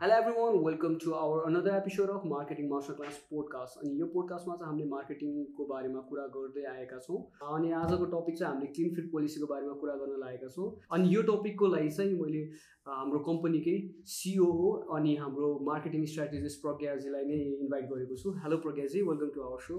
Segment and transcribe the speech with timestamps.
[0.00, 4.54] Hello everyone welcome to our another episode of marketing master class podcast अनि यो पोडकास्टमा
[4.54, 7.18] चाहिँ हामीले मार्केटिङको बारेमा कुरा गर्दै आएका छौँ।
[7.56, 11.22] अनि आजको टपिक चाहिँ हामीले क्लिन फिट पोलिसीको बारेमा कुरा गर्न लागेका छौँ। अनि यो
[11.32, 12.42] टपिकको लागि चाहिँ मैले
[12.88, 13.76] हाम्रो कम्पनीकै
[14.14, 19.60] सिओओ अनि हाम्रो मार्केटिङ स्ट्राटेजिस्ट प्रज्ञाजीलाई नै इन्भाइट गरेको छु। Hello Pragyaji welcome to our
[19.68, 19.78] so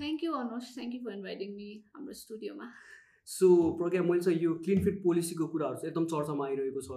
[0.00, 2.72] thank you Anuj thank you for inviting me हाम्रो स्टुडियोमा
[3.28, 3.46] सो
[3.76, 6.90] प्रोग्राम मैले चाहिँ यो क्लिन फिट पोलिसीको कुराहरू चाहिँ एकदम चर्चामा आइरहेको छ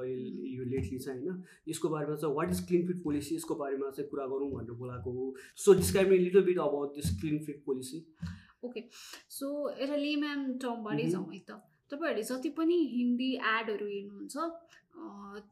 [0.55, 4.09] यो लेटली चाहिँ होइन। यसको बारेमा चाहिँ what is clean fit policy यसको बारेमा चाहिँ
[4.09, 8.03] कुरा गरौँ भनेर बोलाएको हो। So describe me little bit about this clean fit policy
[8.65, 8.83] okay
[9.29, 14.37] so एउटा लेम्यान टर्मबाटै जाउँ है त। तपाईँहरूले जति पनि हिन्दी एडहरू हेर्नुहुन्छ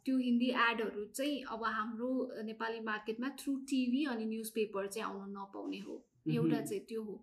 [0.03, 2.11] त्यो हिन्दी एडहरू चाहिँ अब हाम्रो
[2.43, 7.21] नेपाली मार्केटमा थ्रु टिभी अनि न्युज पेपर चाहिँ आउन नपाउने हो। एउटा चाहिँ त्यो हो।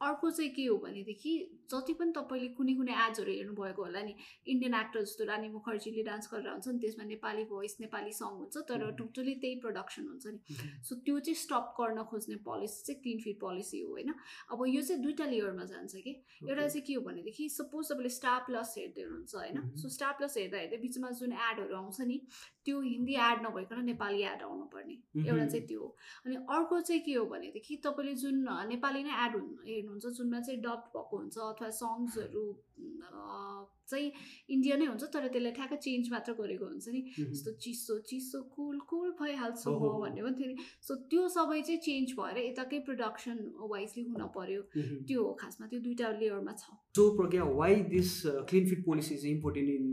[0.00, 1.32] अर्को चाहिँ के हो भनेदेखि
[1.70, 4.14] जति पनि तपाईँले कुनै कुनै एड्सहरू हेर्नुभएको होला नि
[4.46, 8.56] इन्डियन एक्टर जस्तो रानी मुखर्जीले डान्स गरेर हुन्छ नि त्यसमा नेपाली भोइस नेपाली सङ हुन्छ
[8.68, 10.38] तर टोटली त्यही प्रडक्सन हुन्छ नि।
[10.86, 14.14] सो त्यो चाहिँ स्टप गर्न खोज्ने पोलिसी चाहिँ क्लिन फिट पोलिसी हो होइन?
[14.52, 16.12] अब यो चाहिँ दुइटा लेयरमा जान्छ कि।
[16.46, 19.56] एउटा चाहिँ के हो भनेदेखि सपोज तपाईँले स्टार प्लस हेर्दै हुनुहुन्छ होइन?
[19.76, 22.20] सो स्टार प्लस हेर्दा हेर्दै बिचमा जुन एडहरू आउँछ नि
[22.64, 25.88] त्यो हिन्दी एड नभइकन नेपाली एड आउनु पर्ने एउटा चाहिँ त्यो हो।
[26.26, 29.36] अनि अर्को चाहिँ के हो भनेदेखि तपाईँले जुन नेपाली नै एड
[29.88, 32.46] हेर्नुहुन्छ जुनमा चाहिँ डप भएको हुन्छ अथवा सङ्ग्सहरू
[33.88, 34.10] चाहिँ
[34.54, 38.78] इन्डिया नै हुन्छ तर त्यसलाई ठ्याक्क चेन्ज मात्र गरेको हुन्छ नि। जस्तो चिसो चिसो कुल
[38.90, 40.56] कुल भइहाल्छ म भन्ने पनि थियो नि
[40.88, 43.38] सो त्यो सबै चाहिँ चेन्ज भएर यताकै प्रडक्सन
[43.72, 44.62] वाइजली हुन पर्यो।
[45.08, 48.14] त्यो हो खासमा त्यो दुइटा लेयरमा छ। So Pragya why this
[48.52, 49.84] clean fit policy is important in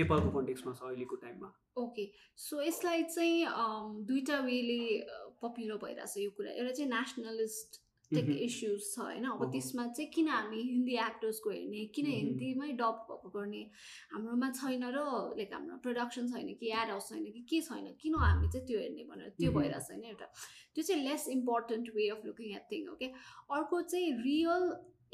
[0.00, 3.44] नेपालको कन्टेक्समा छ अहिलेको टाइममा ओके सो यसलाई चाहिँ
[4.08, 4.80] दुइटा वेले
[5.42, 7.84] पपुलर भइरहेछ यो कुरा। एउटा चाहिँ नेसनलिस्ट
[8.14, 9.24] टेक इस्युज छ होइन?
[9.24, 11.84] अब त्यसमा चाहिँ किन हामी हिन्दी एक्टर्सको हेर्ने?
[11.94, 13.62] किन हिन्दीमै डप भएको गर्ने?
[14.12, 15.06] हाम्रोमा छैन र
[15.38, 17.86] लाइक हाम्रो प्रडक्सन छैन कि एड हाउस छैन कि के छैन?
[18.02, 19.32] किन हामी चाहिँ त्यो हेर्ने भनेर?
[19.38, 20.28] त्यो भइरहेको छैन एउटा?
[20.74, 23.06] त्यो चाहिँ less important way of looking at thing okay
[23.58, 24.64] अर्को चाहिँ रियल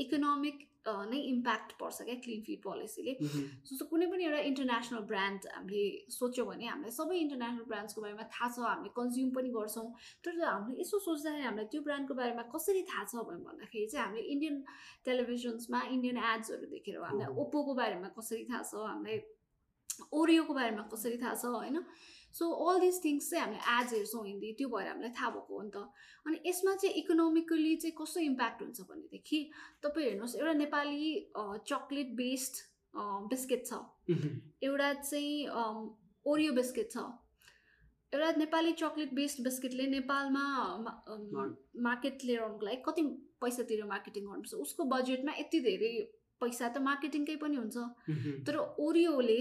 [0.00, 0.68] इकोनोमिक
[1.12, 6.46] नै इम्प्याक्ट पर्छ क्या क्लिन फिड पोलिसीले जस्तो कुनै पनि एउटा इन्टरनेसनल ब्रान्ड हामीले सोच्यौँ
[6.48, 9.88] भने हामीलाई सबै इन्टरनेसनल ब्रान्ड्सको बारेमा थाहा छ हामीले कन्ज्युम पनि गर्छौँ।
[10.24, 14.24] तर हामीले यसो सोच्दाखेरि हामीलाई त्यो ब्रान्डको बारेमा कसरी थाहा छ भने भन्दाखेरि चाहिँ हामीले
[14.34, 14.56] इन्डियन
[15.06, 19.22] टेलिभिजन्समा इन्डियन एड्सहरू देखेर हामीलाई ओप्पोको बारेमा कसरी थाहा छ हामीलाई
[20.18, 21.78] ओरियोको बारेमा कसरी थाहा छ होइन?
[22.34, 25.62] सो अल दिस थिङ्स चाहिँ हामीले एड्स हेर्छौँ हिन्दी त्यो भएर हामीलाई थाहा भएको हो
[25.62, 25.76] नि त।
[26.26, 29.40] अनि यसमा चाहिँ इकोनोमिकली चाहिँ कस्तो इम्प्याक्ट हुन्छ भनेदेखि
[29.82, 31.10] तपाईँ हेर्नुहोस् एउटा नेपाली
[31.72, 32.62] चक्लेट बेस्ड
[33.32, 33.80] बिस्किट छ।
[34.68, 35.34] एउटा चाहिँ
[36.26, 37.04] ओरियो बिस्किट छ।
[38.12, 40.44] एउटा नेपाली चक्लेट बेस्ड बिस्किटले नेपालमा
[41.84, 43.02] मार्केट लिएर आउनुको लागि कति
[43.40, 45.92] पैसा तिरेर मार्केटिङ गर्नुपर्छ उसको बजेटमा यति धेरै
[46.40, 47.76] पैसा त मार्केटिङकै पनि हुन्छ।
[48.46, 48.56] तर
[48.86, 49.38] ओरियोले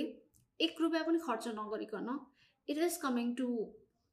[0.59, 2.09] एक रुपियाँ पनि खर्च नगरिकन
[2.72, 3.48] it is coming to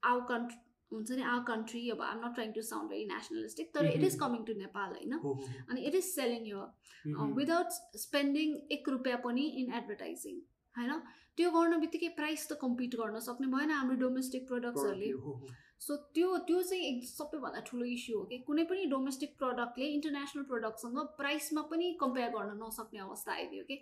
[0.02, 0.58] our country
[0.92, 4.18] हुन्छ नि आवर कन्ट्री अब I'm not trying to sound very nationalistic तर it is
[4.20, 5.14] coming to Nepal होइन?
[5.70, 6.66] अनि इट इज सेलिङ यो
[7.38, 10.40] विदाउट स्पेन्डिङ एक रुपियाँ पनि इन एडभर्टाइजिङ
[10.74, 11.02] होइन?
[11.38, 16.60] त्यो गर्न बित्तिकै प्राइस त कम्पिट गर्न सक्ने भएन हाम्रो डोमेस्टिक प्रडक्ट्सहरूले सो त्यो त्यो
[16.68, 21.90] चाहिँ एक सबैभन्दा ठुलो इस्यु हो कि कुनै पनि डोमेस्टिक प्रडक्टले इन्टरनेसनल प्रडक्टसँग प्राइसमा पनि
[22.00, 23.76] कम्पेयर गर्न नसक्ने अवस्था आइदियो कि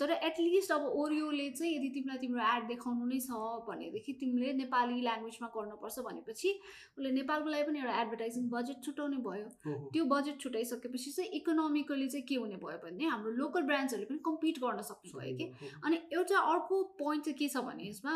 [0.00, 4.98] तर एटलिस्ट अब ओरियोले चाहिँ यदि तिमीलाई तिम्रो एड देखाउनु नै छ भनेदेखि तिमीले नेपाली
[5.06, 11.14] ल्याङ्ग्वेजमा गर्नुपर्छ भनेपछि उसले नेपालको लागि पनि एउटा एडभर्टाइजिङ बजेट छुट्याउने भयो। त्यो बजेट छुट्याइसकेपछि
[11.20, 15.38] चाहिँ इकोनोमिकली चाहिँ के हुने भयो भने हाम्रो लोकल ब्रान्ड्सहरूले पनि कम्पिट गर्न सक्ने भयो
[15.38, 18.14] कि अनि एउटा अर्को पोइन्ट चाहिँ के छ भने यसमा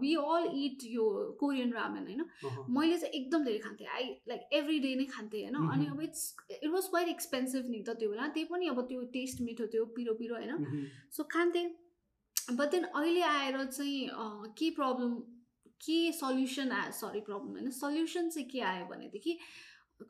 [0.00, 1.04] वी अल इट यो
[1.40, 2.22] कोरियन रामेन होइन?
[2.76, 5.56] मैले चाहिँ एकदम धेरै खान्थेँ आई लाइक एभ्री डे नै खान्थेँ होइन?
[5.72, 9.02] अनि अब it's it was quite expensive नि त त्यो बेला त्यही पनि अब त्यो
[9.14, 11.66] टेस्ट मिठो थियो पिरो पिरो होइन सो खान्थेँ।
[12.52, 15.14] बट देन अहिले आएर चाहिँ के प्रब्लम
[15.80, 17.70] के सल्युसन आयो सरी प्रब्लम होइन?
[17.72, 19.38] सल्युसन चाहिँ के आयो भनेदेखि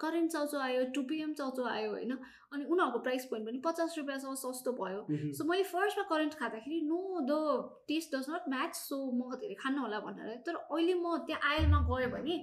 [0.01, 2.13] करेन्ट चाउचो आयो टु पिएम चाउचो आयो होइन
[2.53, 6.99] अनि उनीहरूको प्राइस पोइन्ट पनि पचास रुपियाँसम्म सस्तो भयो। सो मैले फर्स्टमा करेन्ट खाँदाखेरि no
[7.29, 7.35] the
[7.89, 11.81] taste does not match so म धेरै खान्न होला भनेर। तर अहिले म त्यहाँ आएलमा
[11.91, 12.37] गयो भने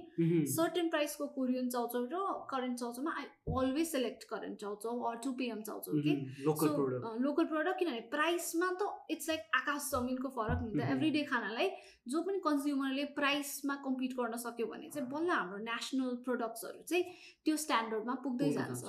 [0.54, 3.26] सर्टेन प्राइसको कोरियन चाउचाउ र करेन्ट चाउचाउमा I
[3.58, 6.88] always select current chow chow or two PM chow chow कि सो
[7.20, 11.70] लोकल प्रडक्ट किनभने प्राइसमा त इट्स लाइक आकाश जमिनको फरक त एभ्री डे खानालाई
[12.08, 17.04] जो पनि कन्ज्युमरले प्राइसमा कम्पिट गर्न सक्यो भने चाहिँ बल्ल हाम्रो नेसनल प्रडक्ट्सहरू चाहिँ
[17.46, 18.82] त्यो स्ट्यान्डर्डमा पुग्दै जान्छ।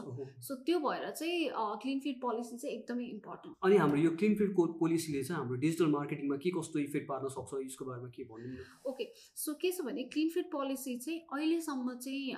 [0.45, 1.49] सो त्यो भएर चाहिँ
[1.81, 5.89] क्लिन फिड पोलिसी चाहिँ एकदमै इम्पोर्टेन्ट अनि हाम्रो यो क्लिन फिड पोलिसीले चाहिँ हाम्रो डिजिटल
[5.91, 8.65] मार्केटिङमा के कस्तो इफेक्ट पार्न सक्छ यसको बारेमा के भन्नु?
[8.89, 12.35] ओके सो के छ भने क्लिन फिड पोलिसी चाहिँ अहिलेसम्म चाहिँ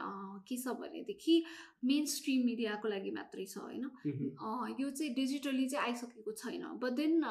[0.48, 1.36] के छ भनेदेखि
[1.86, 3.84] मेन स्ट्रिम मिडियाको लागि मात्रै छ होइन?
[4.80, 7.22] यो चाहिँ डिजिटली चाहिँ आइसकेको छैन। But then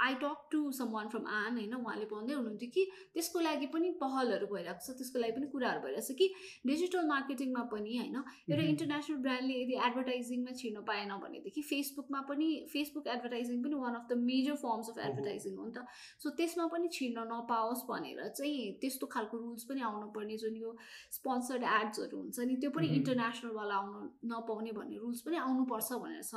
[0.00, 0.60] I talk to
[0.92, 5.18] someone from आन होइन उहाँले भन्दै हुनुहुन्थ्यो कि त्यसको लागि पनि पहलहरू भइरहेको छ त्यसको
[5.18, 6.26] लागि पनि कुराहरू भइरहेको छ कि
[6.66, 8.62] डिजिटल मार्केटिङमा पनि होइन एउटा.
[8.64, 14.18] इन्टरनेसनल ब्रान्डले यदि एडभर्टाइजिङमा छिर्न पाएन भनेदेखि फेसबुकमा पनि फेसबुक एडभर्टाइजिङ पनि one of the
[14.24, 14.98] major firms of.
[15.06, 15.86] Advertising हो नि त
[16.24, 20.76] सो त्यसमा पनि छिर्न नपाओस् भनेर चाहिँ त्यस्तो खालको रुल्स पनि आउनुपर्ने जुन यो
[21.18, 22.92] स्पोन्सर्ड एड्सहरू हुन्छ नि त्यो पनि.
[22.98, 24.04] इन्टरनेसनलवाला आउनु
[24.34, 26.34] नपाउने भन्ने रुल्स पनि आउनुपर्छ भनेर छ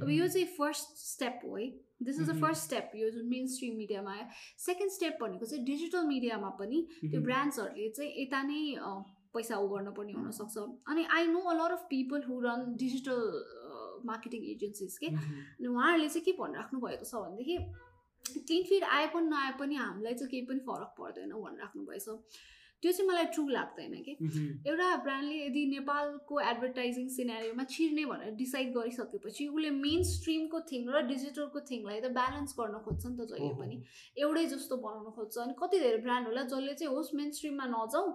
[0.00, 0.08] अब.
[0.10, 1.68] यो चाहिँ फर्स्ट स्टेप हो है
[2.00, 2.40] this is the.
[2.40, 4.26] First step यो जुन मेन स्ट्रिम मिडियामा आयो
[4.66, 7.20] सेकेन्ड स्टेप भनेको चाहिँ डिजिटल मिडियामा पनि त्यो.
[7.20, 8.60] ब्रान्ड्सहरूले चाहिँ यता नै
[9.34, 10.58] पैसा उ गर्नुपर्ने हुनसक्छ
[10.90, 13.20] अनि I know a lot of people who run digital
[14.06, 15.40] marketing agencies के Mhm.
[15.58, 17.56] अनि उहाँहरूले चाहिँ के भनिराख्नु भएको छ भनेदेखि
[18.46, 22.08] क्लिन फिड आए पनि नआए पनि हामीलाई चाहिँ केही पनि फरक पर्दैन भनिराख्नु भएछ
[22.82, 24.12] त्यो चाहिँ मलाई ट्रु लाग्दैन कि.
[24.66, 31.02] एउटा ब्रान्डले यदि नेपालको एडभर्टाइजिङ सिनेरियोमा छिर्ने भनेर डिसाइड गरिसकेपछि उसले मेन स्ट्रिमको थिङ र
[31.12, 33.76] डिजिटलको थिङलाई त ब्यालेन्स गर्न खोज्छ नि त जहिले। पनि
[34.24, 38.08] एउटै जस्तो बनाउन खोज्छ अनि कति धेरै ब्रान्ड होला जसले चाहिँ होस् मेन स्ट्रिममा नजाउँ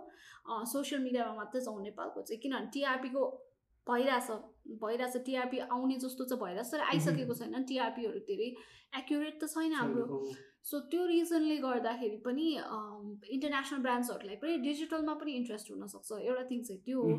[0.72, 3.24] सोसियल मिडियामा मात्रै जाउँ नेपालको चाहिँ किनभने टिआरपीको
[3.88, 4.28] भइरहेछ
[4.82, 8.50] भइरहेछ टिआरपी आउने जस्तो चाहिँ भइरहेछ तर आइसकेको छैन टिआरपीहरू धेरै
[9.00, 10.06] एक्युरेट त छैन हाम्रो।
[10.66, 12.46] सो त्यो रिजनले गर्दाखेरि पनि
[13.36, 17.12] इन्टरनेसनल ब्रान्ड्सहरूलाई पनि डिजिटलमा पनि इन्ट्रेस्ट हुनसक्छ। एउटा थिङ चाहिँ त्यो हो.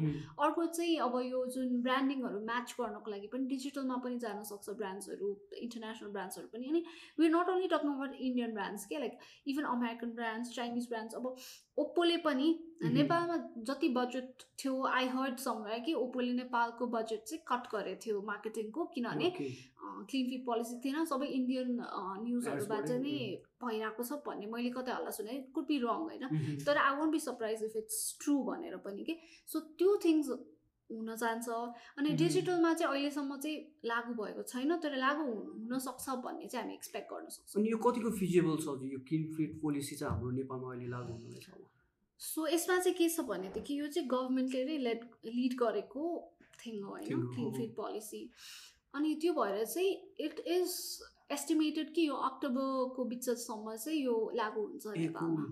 [0.46, 5.28] अर्को चाहिँ अब यो जुन ब्रान्डिङहरू म्याच गर्नको लागि पनि डिजिटलमा पनि जान सक्छ ब्रान्ड्सहरू
[5.62, 6.82] इन्टरनेसनल ब्रान्ड्सहरू पनि। अनि
[7.20, 9.14] we not only talking about Indian brands के like
[9.54, 11.34] even American brands Chinese brands अब
[11.78, 12.48] ओप्पोले पनि.
[12.82, 13.36] नेपालमा
[13.68, 18.84] जति बजेट थियो आई हर्ड समवेयर कि ओप्पोले नेपालको बजेट चाहिँ कट गरेको थियो मार्केटिङको
[18.94, 19.30] किनभने.
[20.08, 21.68] क्लिन फिट पोलिसी थिएन सबै इन्डियन
[22.24, 23.16] न्युजहरूबाट नै
[23.62, 26.24] भइरहेको छ भन्ने मैले कतै हल्ला सुने कुड बी रङ होइन.
[26.66, 29.16] तर I won't be surprised if it's true भनेर पनि के
[29.48, 30.30] सो त्यो थिङ्स
[30.90, 31.48] हुन जान्छ
[31.98, 32.10] अनि.
[32.16, 37.12] डिजिटलमा चाहिँ अहिलेसम्म चाहिँ लागु भएको छैन तर लागु हुन हुनसक्छ भन्ने चाहिँ हामी एक्सपेक्ट
[37.12, 40.88] गर्न सक्छौँ अनि यो कतिको फिजिबल छ यो क्लिन फिट पोलिसी चाहिँ हाम्रो नेपालमा अहिले
[40.94, 41.48] लागु हुँदैछ
[42.20, 45.04] सो यसमा चाहिँ के छ भनेदेखि यो चाहिँ गभर्मेन्टले नै लेड
[45.34, 46.04] लिड गरेको
[46.60, 48.22] थिङ हो होइन क्लिन। फिट पोलिसी
[48.94, 49.92] अनि त्यो भएर चाहिँ
[50.26, 50.72] इट इज
[51.32, 55.46] एस्टिमेटेड कि यो अक्टोबरको बिचसम्म चाहिँ यो लागु हुन्छ नेपालमा.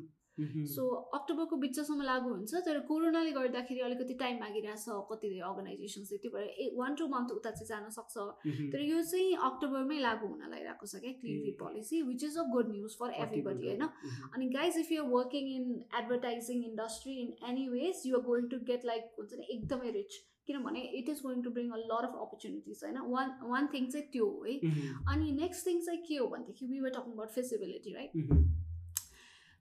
[0.67, 0.85] सो
[1.15, 6.49] अक्टोबरको बिचसम्म लागु हुन्छ तर कोरोनाले गर्दाखेरि अलिकति टाइम मागिरहेछ कति धेरै अर्गनाइजेसन्सले त्यो भएर
[6.59, 8.17] ए वान टू मन्थ उता चाहिँ जान सक्छ
[8.47, 8.71] Mhm.
[8.73, 11.41] तर यो चाहिँ अक्टोबरमै लागु हुन लागिरहेको छ क्या clean.
[11.45, 13.67] Fit policy which is a good news for everybody.
[13.69, 14.35] होइन Mhm.
[14.35, 18.85] अनि guys if you're working in advertising industry in any ways you're going to get
[18.85, 22.81] like हुन्छ नि एकदमै रिच किनभने it is going to bring a lot of opportunities
[22.85, 25.07] होइन one one thing चाहिँ त्यो हो है Mhm.
[25.15, 28.43] अनि नेक्स्ट थिङ चाहिँ के हो भनेदेखि we were talking about feasibility right Mhm.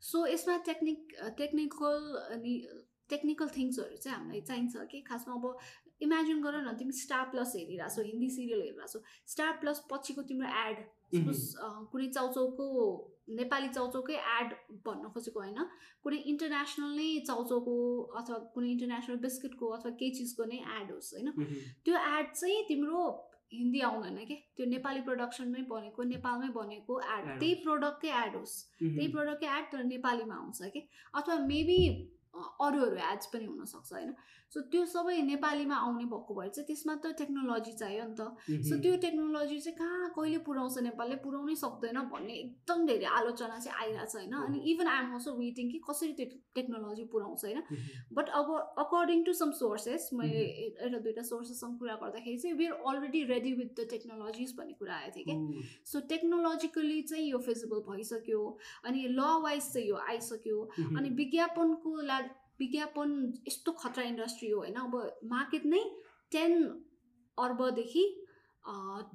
[0.04, 2.00] So यसमा टेक्निक टेक्निकल
[2.36, 2.54] अनि
[3.10, 5.02] टेक्निकल थिङ्सहरू चाहिँ हामीलाई चाहिन्छ कि?
[5.10, 5.58] खासमा अब
[6.02, 9.00] इमेजिन गर न तिमी स्टार प्लस हेरिरहेको छौ हिन्दी सिरियल हेरिरहेको छौ
[9.34, 10.78] स्टार प्लस पछिको तिम्रो एड
[11.16, 11.42] सपोज
[11.92, 12.68] कुनै चाउचाउको
[13.40, 14.56] नेपाली चाउचाउकै एड
[14.86, 15.60] भन्न खोजेको होइन।
[16.04, 17.76] कुनै इन्टरनेसनल नै चाउचाउको
[18.22, 21.30] अथवा कुनै इन्टरनेसनल बिस्किटको अथवा केही चिजको नै एड होस् होइन.
[21.86, 23.06] त्यो एड चाहिँ तिम्रो
[23.54, 28.56] हिन्दी आउँदैन कि त्यो नेपाली प्रडक्सनमै बनेको नेपालमै बनेको एड त्यही। प्रडक्टकै एड होस्.
[28.80, 31.80] त्यही प्रडक्टकै एड तर नेपालीमा आउँछ कि अथवा मेबी
[32.34, 34.14] अरूहरू एड्स पनि हुनसक्छ होइन
[34.54, 38.22] सो त्यो सबै नेपालीमा आउने भएको भएर चाहिँ त्यसमा त टेक्नोलोजी चाहियो नि त।
[38.70, 38.78] सो.
[38.82, 41.16] त्यो टेक्नोलोजी चाहिँ कहाँ कहिले पुऱ्याउँछ नेपालले?
[41.26, 45.80] पुऱ्याउनै सक्दैन भन्ने एकदम धेरै आलोचना चाहिँ आइरहेछ होइन। अनि इभन आइएम अल्सो वेटिङ कि
[45.90, 47.60] कसरी त्यो टेक्नोलोजी पुऱ्याउँछ होइन.
[48.14, 48.48] बट अब
[48.86, 50.44] अकर्डिङ टु सम सोर्सेस मैले
[50.86, 54.96] एउटा दुइटा सोर्सेससँग कुरा गर्दाखेरि चाहिँ we are already ready with the technologies भन्ने कुरा
[54.96, 55.66] आएको थियो कि। Oh.
[55.86, 58.46] सो टेक्नोलोजिकली चाहिँ यो फिजिबल भइसक्यो।
[58.86, 60.62] अनि ल वाइज चाहिँ यो आइसक्यो.
[60.98, 62.30] अनि विज्ञापनको लागि
[62.60, 63.10] विज्ञापन
[63.48, 64.96] यस्तो खतरा इन्डस्ट्री हो होइन अब
[65.30, 65.84] मार्केट नै
[66.32, 66.54] टेन
[67.38, 68.06] अर्बदेखि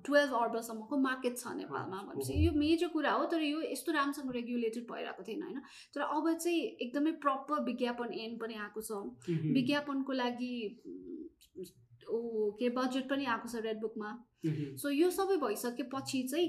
[0.07, 4.85] टुवेल्भ अर्बसम्मको मार्केट छ नेपालमा। भनेपछि यो मेजर कुरा हो तर यो यस्तो राम्रोसँग रेगुलेटेड
[4.91, 5.61] भइरहेको थिएन होइन
[5.95, 8.93] तर अब चाहिँ एकदमै प्रपर विज्ञापन एन्ड पनि आएको छ.
[9.57, 10.53] विज्ञापनको लागि
[12.09, 14.11] ओ के बजेट पनि आएको छ रेड बुकमा.
[14.81, 16.49] सो यो सबै भइसकेपछि चाहिँ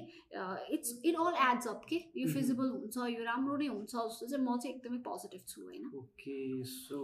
[0.73, 1.95] it's it all adds up के?
[2.17, 2.27] यो.
[2.33, 5.91] फिजिबल हुन्छ यो राम्रो नै हुन्छ जस्तो चाहिँ म चाहिँ एकदमै पोजिटिभ छु होइन?
[5.97, 6.99] Okay so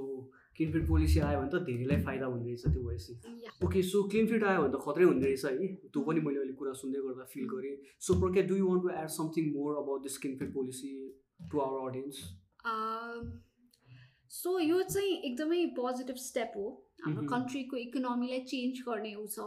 [0.56, 4.28] clean fit policy आयो भने त धेरैलाई फाइदा हुने रहेछ त्यो भएपछि। ओके सो क्लिन
[4.28, 7.26] फिट आयो भने त खत्रै हुने रहेछ है। त्यो पनि मैले अहिले कुरा सुन्दै गर्दा
[7.34, 10.54] फिल गरेँ। So Pragya do you want to add something more about this clean fit
[10.54, 10.94] policy
[11.52, 12.18] to our audience
[14.32, 16.66] so यो चाहिँ एकदमै पोजिटिभ स्टेप हो।
[17.00, 17.22] हाम्रो.
[17.28, 19.40] कन्ट्रीको इकोनोमीलाई चेन्ज गर्ने ऊ छ.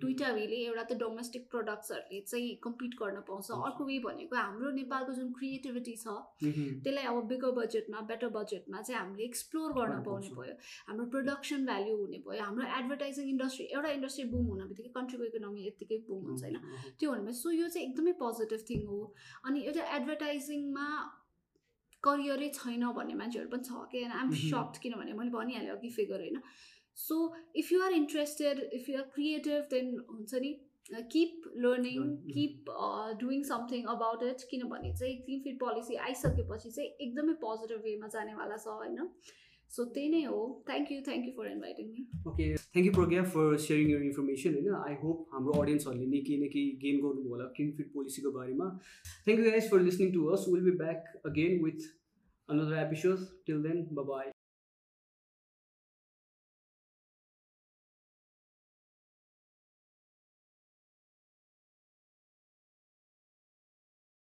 [0.00, 5.12] दुइटा वेले एउटा त डोमेस्टिक प्रडक्ट्सहरूले चाहिँ कम्पिट गर्न पाउँछ। अर्को वे भनेको हाम्रो नेपालको
[5.18, 6.06] जुन क्रिएटिभिटी छ.
[6.84, 10.54] त्यसलाई अब बिगर बजेटमा बेटर बजेटमा चाहिँ हामीले एक्सप्लोर गर्न पाउने। भयो
[10.88, 15.66] हाम्रो प्रोडक्सन भ्याल्यु हुने भयो हाम्रो एडभर्टाइजिङ इन्डस्ट्री एउटा इन्डस्ट्री बुम हुन बित्तिकै कन्ट्रीको इकोनोमी
[15.66, 16.58] यत्तिकै बुम हुन्छ होइन.
[16.98, 19.00] त्यो भन्नु सो यो चाहिँ एकदमै पोजिटिभ थिङ हो
[19.46, 20.88] अनि एउटा एडभर्टाइजिङमा
[22.02, 24.48] करियरै छैन भन्ने मान्छेहरू पनि छ कि आइम Mhm.
[24.50, 26.42] सक्ट किनभने मैले भनिहालेँ अघि फिगर होइन
[26.98, 27.16] so
[27.56, 30.52] if you are interested if you are creative then हुन्छ नि
[31.12, 32.70] keep learning keep
[33.20, 38.56] doing something about it किनभने चाहिँ क्लिन फिट पोलिसी आइसकेपछि चाहिँ एकदमै पोजिटिभ वेमा जानेवाला
[38.56, 39.10] छ होइन?
[39.70, 40.38] सो त्यही नै हो।
[40.68, 44.54] Thank you thank you for inviting me okay thank you Pragya for sharing your information
[44.58, 44.70] होइन?
[44.80, 48.70] आई होप हाम्रो अडियन्सहरूले नै केही न केही गेन गर्नुभयो होला क्लिन फिट पोलिसीको बारेमा।
[49.26, 51.92] Thank you guys for listening to us will be back again with
[52.48, 54.35] another episode till then bye